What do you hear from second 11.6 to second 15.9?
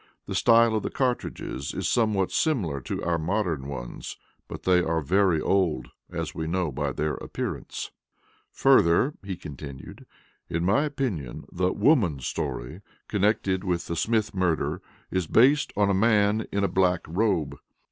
'woman story' connected with the Smith murder is based